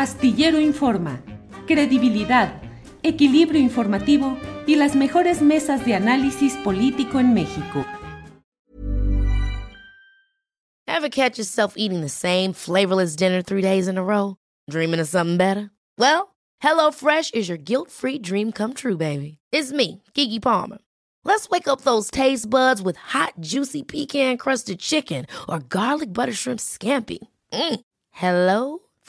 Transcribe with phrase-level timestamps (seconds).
[0.00, 1.20] Astillero Informa,
[1.66, 2.62] credibilidad,
[3.02, 7.84] equilibrio informativo y las mejores mesas de análisis político en México.
[10.86, 14.36] Ever catch yourself eating the same flavorless dinner three days in a row?
[14.70, 15.70] Dreaming of something better?
[15.98, 19.36] Well, HelloFresh is your guilt-free dream come true, baby.
[19.52, 20.78] It's me, Kiki Palmer.
[21.24, 26.60] Let's wake up those taste buds with hot, juicy pecan-crusted chicken or garlic butter shrimp
[26.60, 27.18] scampi.
[27.52, 27.80] Mm.
[28.12, 28.78] Hello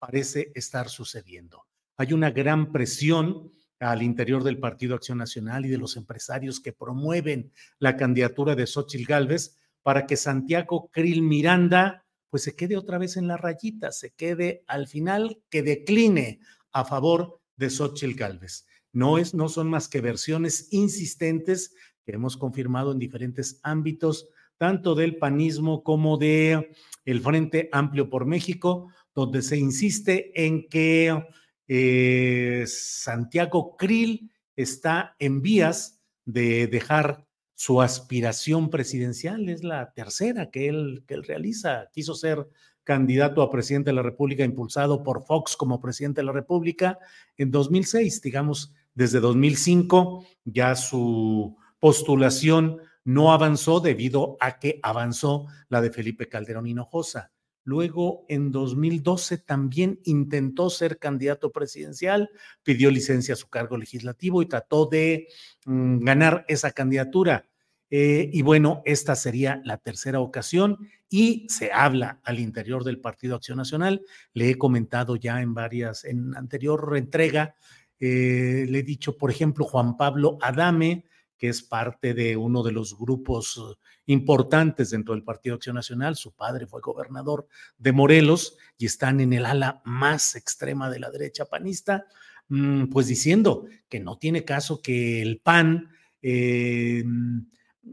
[0.00, 1.66] parece estar sucediendo.
[1.96, 6.72] Hay una gran presión al interior del Partido Acción Nacional y de los empresarios que
[6.72, 12.98] promueven la candidatura de Xochitl Gálvez para que Santiago Krill Miranda pues se quede otra
[12.98, 16.40] vez en la rayita, se quede al final, que decline
[16.72, 18.66] a favor de Xochitl Gálvez.
[18.92, 24.94] No, es, no son más que versiones insistentes que hemos confirmado en diferentes ámbitos, tanto
[24.94, 26.72] del panismo como de
[27.04, 31.24] el Frente Amplio por México, donde se insiste en que
[31.68, 40.68] eh, Santiago Krill está en vías de dejar su aspiración presidencial, es la tercera que
[40.68, 41.90] él, que él realiza.
[41.92, 42.48] Quiso ser
[42.84, 46.98] candidato a presidente de la República, impulsado por Fox como presidente de la República
[47.36, 55.80] en 2006, digamos, desde 2005 ya su postulación no avanzó debido a que avanzó la
[55.80, 57.30] de Felipe Calderón Hinojosa.
[57.64, 62.30] Luego, en 2012, también intentó ser candidato presidencial,
[62.62, 65.28] pidió licencia a su cargo legislativo y trató de
[65.66, 67.46] mm, ganar esa candidatura.
[67.90, 70.78] Eh, y bueno, esta sería la tercera ocasión
[71.08, 74.02] y se habla al interior del Partido Acción Nacional.
[74.32, 77.56] Le he comentado ya en varias, en anterior entrega,
[77.98, 81.04] eh, le he dicho, por ejemplo, Juan Pablo Adame,
[81.40, 86.14] que es parte de uno de los grupos importantes dentro del Partido Acción Nacional.
[86.14, 91.10] Su padre fue gobernador de Morelos y están en el ala más extrema de la
[91.10, 92.04] derecha panista,
[92.48, 95.88] mm, pues diciendo que no tiene caso que el PAN
[96.20, 97.04] eh,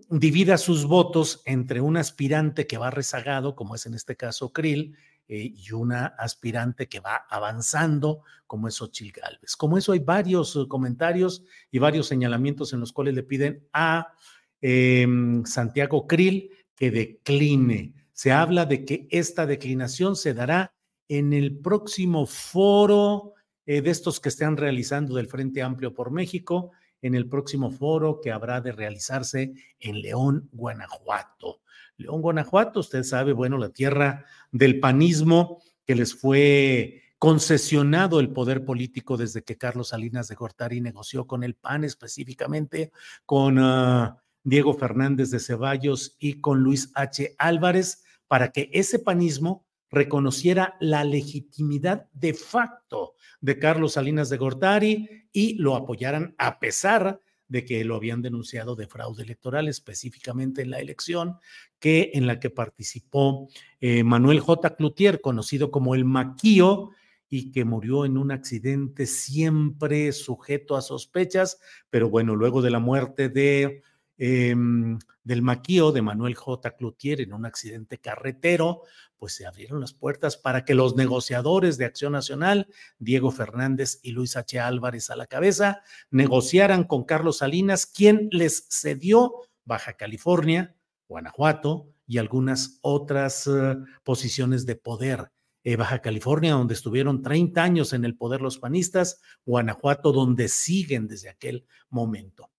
[0.09, 4.97] divida sus votos entre un aspirante que va rezagado, como es en este caso Krill,
[5.29, 9.57] eh, y una aspirante que va avanzando, como es Ochil Galvez.
[9.57, 14.13] Como eso hay varios eh, comentarios y varios señalamientos en los cuales le piden a
[14.61, 17.93] em, Santiago Krill que decline.
[18.13, 20.73] Se habla de que esta declinación se dará
[21.09, 23.33] en el próximo foro
[23.65, 26.71] eh, de estos que están realizando del Frente Amplio por México,
[27.01, 31.61] en el próximo foro que habrá de realizarse en León, Guanajuato.
[31.97, 38.63] León, Guanajuato, usted sabe, bueno, la tierra del panismo que les fue concesionado el poder
[38.63, 42.91] político desde que Carlos Salinas de Gortari negoció con el PAN, específicamente
[43.25, 47.35] con ah, Diego Fernández de Ceballos y con Luis H.
[47.37, 55.27] Álvarez, para que ese panismo reconociera la legitimidad de facto de Carlos Salinas de Gortari
[55.31, 60.71] y lo apoyaran a pesar de que lo habían denunciado de fraude electoral, específicamente en
[60.71, 61.37] la elección
[61.79, 63.47] que en la que participó
[63.79, 64.75] eh, Manuel J.
[64.75, 66.91] Cloutier, conocido como el Maquío,
[67.29, 71.59] y que murió en un accidente siempre sujeto a sospechas,
[71.89, 73.81] pero bueno, luego de la muerte de
[74.17, 76.71] em, del Maquío de Manuel J.
[76.71, 78.83] Cloutier en un accidente carretero,
[79.17, 82.67] pues se abrieron las puertas para que los negociadores de Acción Nacional,
[82.99, 84.59] Diego Fernández y Luis H.
[84.59, 85.81] Álvarez a la cabeza,
[86.11, 89.33] negociaran con Carlos Salinas, quien les cedió
[89.65, 90.75] Baja California,
[91.07, 95.31] Guanajuato y algunas otras eh, posiciones de poder.
[95.63, 101.09] Eh, Baja California, donde estuvieron 30 años en el poder los panistas, Guanajuato, donde siguen
[101.09, 102.49] desde aquel momento.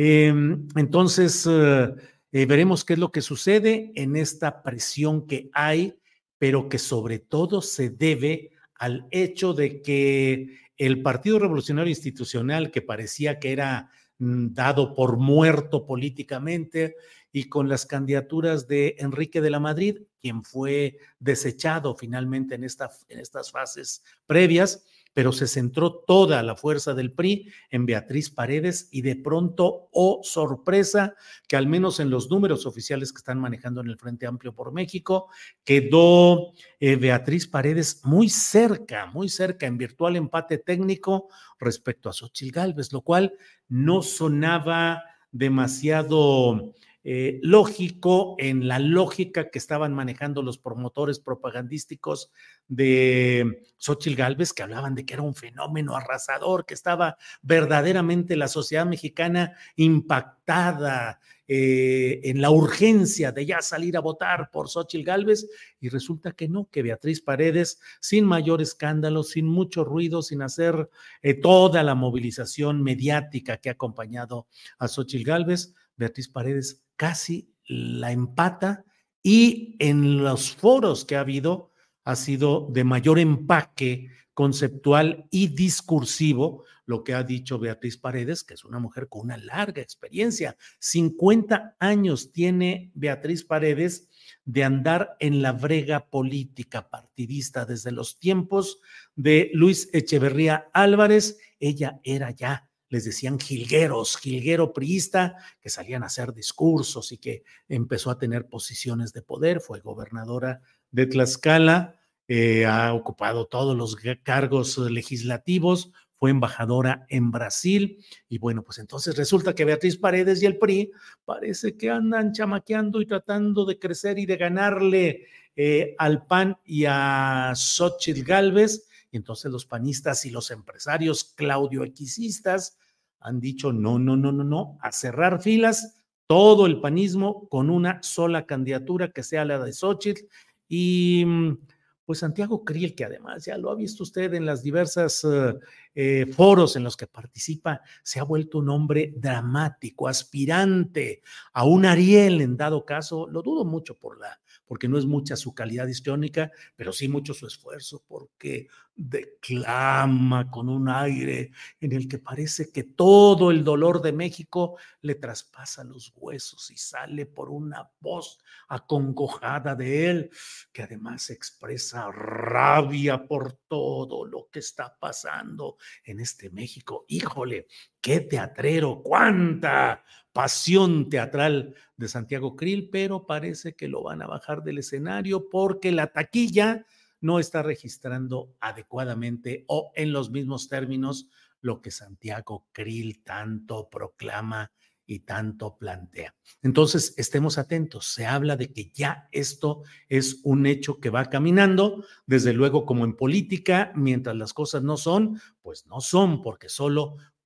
[0.00, 1.92] Em, entonces, eh,
[2.30, 5.98] eh, veremos qué es lo que sucede en esta presión que hay,
[6.38, 12.80] pero que sobre todo se debe al hecho de que el Partido Revolucionario Institucional, que
[12.80, 16.94] parecía que era mm, dado por muerto políticamente
[17.32, 23.18] y con las candidaturas de Enrique de la Madrid, quien fue desechado finalmente en, en
[23.18, 29.02] estas fases previas, pero se centró toda la fuerza del PRI en Beatriz Paredes y
[29.02, 31.14] de pronto, oh sorpresa,
[31.48, 34.72] que al menos en los números oficiales que están manejando en el Frente Amplio por
[34.72, 35.28] México,
[35.64, 41.28] quedó eh, Beatriz Paredes muy cerca, muy cerca en virtual empate técnico
[41.58, 43.34] respecto a Xochitl Gálvez, lo cual
[43.68, 45.02] no sonaba
[45.32, 46.72] demasiado
[47.10, 52.30] eh, lógico en la lógica que estaban manejando los promotores propagandísticos
[52.66, 58.46] de Xochitl Galvez, que hablaban de que era un fenómeno arrasador, que estaba verdaderamente la
[58.46, 65.48] sociedad mexicana impactada eh, en la urgencia de ya salir a votar por Xochitl Galvez,
[65.80, 70.90] y resulta que no, que Beatriz Paredes, sin mayor escándalo, sin mucho ruido, sin hacer
[71.22, 74.46] eh, toda la movilización mediática que ha acompañado
[74.78, 78.84] a Xochitl Galvez, Beatriz Paredes casi la empata
[79.22, 81.72] y en los foros que ha habido
[82.04, 88.54] ha sido de mayor empaque conceptual y discursivo lo que ha dicho Beatriz Paredes, que
[88.54, 90.56] es una mujer con una larga experiencia.
[90.78, 94.08] 50 años tiene Beatriz Paredes
[94.46, 98.80] de andar en la brega política partidista desde los tiempos
[99.14, 101.38] de Luis Echeverría Álvarez.
[101.60, 107.44] Ella era ya les decían jilgueros, jilguero priista, que salían a hacer discursos y que
[107.68, 113.96] empezó a tener posiciones de poder, fue gobernadora de Tlaxcala, eh, ha ocupado todos los
[114.22, 118.04] cargos legislativos, fue embajadora en Brasil.
[118.28, 120.90] Y bueno, pues entonces resulta que Beatriz Paredes y el PRI
[121.24, 125.26] parece que andan chamaqueando y tratando de crecer y de ganarle
[125.56, 132.76] eh, al PAN y a Xochitl Galvez y entonces los panistas y los empresarios claudioequisistas
[133.20, 138.02] han dicho no, no, no, no, no, a cerrar filas, todo el panismo con una
[138.02, 140.26] sola candidatura que sea la de Xochitl.
[140.68, 141.58] Y mm,
[142.04, 145.54] pues Santiago Kriel, que además ya lo ha visto usted en las diversas eh,
[145.94, 151.22] eh, foros en los que participa, se ha vuelto un hombre dramático, aspirante
[151.52, 155.34] a un Ariel en dado caso, lo dudo mucho por la porque no es mucha
[155.34, 162.08] su calidad histriónica, pero sí mucho su esfuerzo, porque declama con un aire en el
[162.08, 167.48] que parece que todo el dolor de México le traspasa los huesos y sale por
[167.48, 168.38] una voz
[168.68, 170.30] acongojada de él,
[170.72, 177.04] que además expresa rabia por todo lo que está pasando en este México.
[177.08, 177.68] Híjole,
[178.00, 184.62] qué teatrero, cuánta pasión teatral de Santiago Krill, pero parece que lo van a bajar
[184.62, 186.86] del escenario porque la taquilla
[187.20, 191.28] no está registrando adecuadamente o en los mismos términos
[191.60, 194.70] lo que Santiago Krill tanto proclama
[195.08, 196.34] y tanto plantea.
[196.62, 198.12] Entonces, estemos atentos.
[198.12, 203.06] Se habla de que ya esto es un hecho que va caminando, desde luego como
[203.06, 207.16] en política, mientras las cosas no son, pues no son, porque solo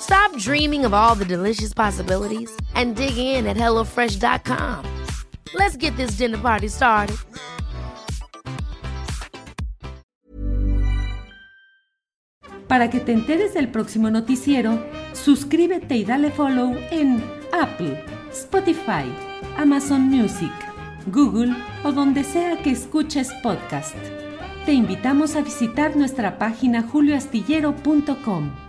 [0.00, 4.84] Stop dreaming of all the delicious possibilities and dig in at HelloFresh.com.
[5.54, 7.16] Let's get this dinner party started.
[12.68, 14.78] Para que te enteres del próximo noticiero,
[15.14, 19.10] suscríbete y dale follow en Apple, Spotify,
[19.56, 20.52] Amazon Music,
[21.06, 23.96] Google o donde sea que escuches podcast.
[24.66, 28.67] Te invitamos a visitar nuestra página julioastillero.com.